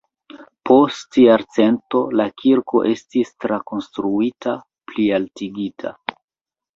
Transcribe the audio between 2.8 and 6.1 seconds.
estis trakonstruita, plialtigita.